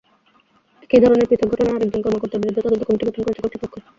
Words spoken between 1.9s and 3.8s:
কর্মকর্তার বিরুদ্ধে তদন্ত কমিটি গঠন করেছে কর্তৃপক্ষ।